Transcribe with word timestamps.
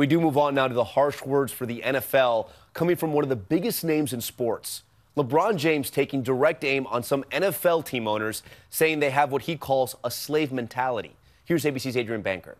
We 0.00 0.06
do 0.06 0.18
move 0.18 0.38
on 0.38 0.54
now 0.54 0.66
to 0.66 0.72
the 0.72 0.82
harsh 0.82 1.20
words 1.20 1.52
for 1.52 1.66
the 1.66 1.82
NFL 1.84 2.48
coming 2.72 2.96
from 2.96 3.12
one 3.12 3.22
of 3.22 3.28
the 3.28 3.36
biggest 3.36 3.84
names 3.84 4.14
in 4.14 4.22
sports. 4.22 4.82
LeBron 5.14 5.56
James 5.56 5.90
taking 5.90 6.22
direct 6.22 6.64
aim 6.64 6.86
on 6.86 7.02
some 7.02 7.22
NFL 7.24 7.84
team 7.84 8.08
owners, 8.08 8.42
saying 8.70 9.00
they 9.00 9.10
have 9.10 9.30
what 9.30 9.42
he 9.42 9.58
calls 9.58 9.96
a 10.02 10.10
slave 10.10 10.52
mentality. 10.52 11.16
Here's 11.44 11.66
ABC's 11.66 11.98
Adrienne 11.98 12.22
Bankert. 12.22 12.54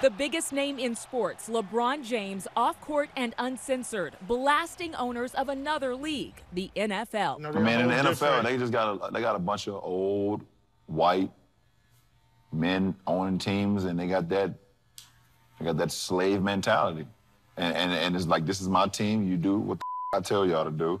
The 0.00 0.08
biggest 0.08 0.50
name 0.50 0.78
in 0.78 0.94
sports, 0.94 1.50
LeBron 1.50 2.02
James, 2.02 2.48
off 2.56 2.80
court 2.80 3.10
and 3.14 3.34
uncensored, 3.36 4.16
blasting 4.22 4.94
owners 4.94 5.34
of 5.34 5.50
another 5.50 5.94
league, 5.94 6.42
the 6.54 6.70
NFL. 6.74 7.44
I 7.54 7.60
mean, 7.60 7.80
in 7.80 7.88
the 7.88 7.94
NFL, 7.96 8.44
they 8.44 8.56
just 8.56 8.72
got 8.72 8.94
a, 8.94 9.12
they 9.12 9.20
got 9.20 9.36
a 9.36 9.38
bunch 9.38 9.68
of 9.68 9.74
old 9.84 10.40
white 10.86 11.30
men 12.50 12.94
owning 13.06 13.36
teams, 13.36 13.84
and 13.84 14.00
they 14.00 14.06
got 14.06 14.30
that 14.30 14.54
they 15.58 15.64
got 15.64 15.76
that 15.78 15.92
slave 15.92 16.42
mentality, 16.42 17.06
and 17.56 17.74
and, 17.76 17.92
and 17.92 18.16
it's 18.16 18.26
like 18.26 18.46
this 18.46 18.60
is 18.60 18.68
my 18.68 18.86
team. 18.88 19.26
You 19.26 19.36
do 19.36 19.58
what 19.58 19.78
I 20.14 20.20
tell 20.20 20.46
y'all 20.46 20.64
to 20.64 20.70
do, 20.70 21.00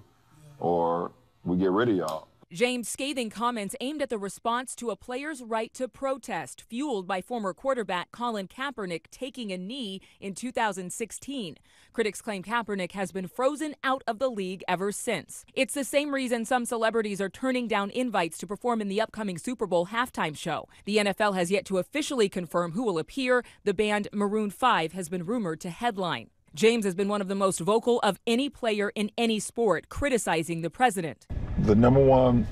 or 0.58 1.10
we 1.44 1.56
get 1.56 1.70
rid 1.70 1.88
of 1.88 1.96
y'all. 1.96 2.28
James' 2.52 2.88
scathing 2.88 3.28
comments 3.28 3.74
aimed 3.80 4.00
at 4.00 4.08
the 4.08 4.16
response 4.16 4.76
to 4.76 4.90
a 4.90 4.96
player's 4.96 5.42
right 5.42 5.74
to 5.74 5.88
protest, 5.88 6.62
fueled 6.62 7.04
by 7.04 7.20
former 7.20 7.52
quarterback 7.52 8.12
Colin 8.12 8.46
Kaepernick 8.46 9.10
taking 9.10 9.50
a 9.50 9.58
knee 9.58 10.00
in 10.20 10.32
2016. 10.32 11.56
Critics 11.92 12.22
claim 12.22 12.44
Kaepernick 12.44 12.92
has 12.92 13.10
been 13.10 13.26
frozen 13.26 13.74
out 13.82 14.04
of 14.06 14.20
the 14.20 14.30
league 14.30 14.62
ever 14.68 14.92
since. 14.92 15.44
It's 15.54 15.74
the 15.74 15.82
same 15.82 16.14
reason 16.14 16.44
some 16.44 16.64
celebrities 16.64 17.20
are 17.20 17.28
turning 17.28 17.66
down 17.66 17.90
invites 17.90 18.38
to 18.38 18.46
perform 18.46 18.80
in 18.80 18.86
the 18.86 19.00
upcoming 19.00 19.38
Super 19.38 19.66
Bowl 19.66 19.88
halftime 19.88 20.36
show. 20.36 20.68
The 20.84 20.98
NFL 20.98 21.34
has 21.34 21.50
yet 21.50 21.64
to 21.64 21.78
officially 21.78 22.28
confirm 22.28 22.72
who 22.72 22.84
will 22.84 23.00
appear. 23.00 23.44
The 23.64 23.74
band 23.74 24.06
Maroon 24.12 24.50
5 24.50 24.92
has 24.92 25.08
been 25.08 25.26
rumored 25.26 25.60
to 25.62 25.70
headline. 25.70 26.30
James 26.54 26.84
has 26.84 26.94
been 26.94 27.08
one 27.08 27.20
of 27.20 27.26
the 27.26 27.34
most 27.34 27.58
vocal 27.58 27.98
of 28.04 28.20
any 28.24 28.48
player 28.48 28.92
in 28.94 29.10
any 29.18 29.40
sport, 29.40 29.88
criticizing 29.88 30.62
the 30.62 30.70
president 30.70 31.26
the 31.58 31.74
number 31.74 32.00
one 32.00 32.46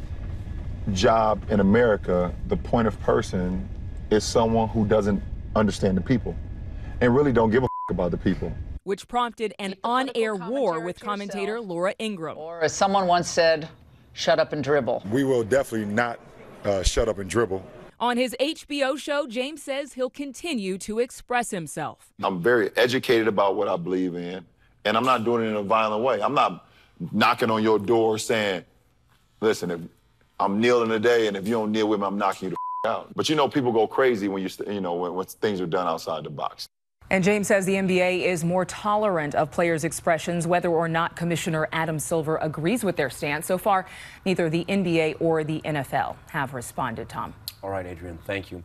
job 0.93 1.43
in 1.51 1.61
America, 1.61 2.35
the 2.49 2.57
point 2.57 2.89
of 2.89 2.99
person, 3.01 3.69
is 4.11 4.25
someone 4.25 4.69
who 4.69 4.87
doesn't 4.87 5.23
understand 5.57 5.97
the 5.97 6.01
people 6.01 6.37
and 7.01 7.15
really 7.15 7.33
don't 7.33 7.51
give 7.51 7.65
a 7.65 7.69
about 7.91 8.11
the 8.11 8.17
people. 8.17 8.53
Which 8.85 9.07
prompted 9.09 9.55
an 9.59 9.75
on 9.85 10.11
air 10.15 10.35
war 10.35 10.81
with 10.81 11.01
commentator 11.01 11.61
Laura 11.61 11.95
Ingraham. 11.99 12.39
Or, 12.39 12.63
as 12.63 12.73
someone 12.73 13.07
once 13.07 13.29
said, 13.29 13.69
shut 14.13 14.39
up 14.39 14.53
and 14.53 14.63
dribble. 14.63 15.03
We 15.11 15.25
will 15.25 15.45
definitely 15.45 15.93
not 15.93 16.19
uh, 16.65 16.83
shut 16.83 17.09
up 17.09 17.19
and 17.19 17.29
dribble. 17.29 17.65
On 18.01 18.17
his 18.17 18.37
HBO 18.41 18.99
show, 18.99 19.27
James 19.27 19.63
says 19.63 19.95
he'll 19.95 20.11
continue 20.11 20.77
to 20.79 20.99
express 20.99 21.51
himself. 21.51 22.13
I'm 22.23 22.43
very 22.43 22.71
educated 22.77 23.29
about 23.29 23.57
what 23.57 23.69
I 23.69 23.77
believe 23.77 24.15
in, 24.15 24.45
and 24.85 24.97
I'm 24.97 25.05
not 25.05 25.25
doing 25.25 25.45
it 25.45 25.49
in 25.49 25.57
a 25.57 25.63
violent 25.63 26.03
way. 26.03 26.21
I'm 26.21 26.35
not 26.35 26.67
knocking 27.13 27.51
on 27.51 27.63
your 27.63 27.79
door 27.79 28.19
saying, 28.19 28.65
listen, 29.41 29.71
if 29.71 29.81
I'm 30.41 30.61
kneeling 30.61 30.89
today, 30.89 31.27
and 31.27 31.37
if 31.37 31.47
you 31.47 31.55
don't 31.55 31.73
kneel 31.73 31.89
with 31.89 32.01
me, 32.01 32.07
I'm 32.07 32.19
knocking 32.19 32.51
you 32.51 32.57
the 32.83 32.89
out. 32.89 33.15
But 33.15 33.29
you 33.29 33.37
know, 33.37 33.49
people 33.49 33.73
go 33.73 33.87
crazy 33.87 34.29
when 34.29 34.43
you, 34.43 34.51
you 34.67 34.81
know, 34.81 34.95
when, 34.95 35.15
when 35.15 35.27
things 35.27 35.61
are 35.61 35.67
done 35.67 35.87
outside 35.87 36.25
the 36.25 36.31
box. 36.31 36.69
And 37.11 37.23
James 37.23 37.47
says 37.49 37.67
the 37.67 37.75
NBA 37.75 38.23
is 38.23 38.45
more 38.45 38.65
tolerant 38.65 39.35
of 39.35 39.51
players' 39.51 39.85
expressions, 39.85 40.47
whether 40.47 40.71
or 40.71 40.89
not 40.89 41.17
Commissioner 41.17 41.69
Adam 41.71 41.99
Silver 41.99 42.37
agrees 42.37 42.83
with 42.83 42.97
their 42.97 43.11
stance. 43.11 43.47
So 43.47 43.59
far, 43.59 43.87
neither 44.25 44.49
the 44.49 44.65
NBA 44.65 45.17
or 45.21 45.45
the 45.45 45.61
NFL 45.61 46.17
have 46.31 46.55
responded, 46.55 47.09
Tom. 47.09 47.35
All 47.63 47.71
right, 47.71 47.87
Adrienne, 47.87 48.19
thank 48.27 48.51
you. 48.51 48.65